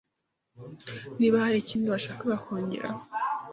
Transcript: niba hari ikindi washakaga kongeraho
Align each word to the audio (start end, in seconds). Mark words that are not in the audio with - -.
niba 1.19 1.37
hari 1.45 1.57
ikindi 1.61 1.91
washakaga 1.93 2.35
kongeraho 2.43 3.01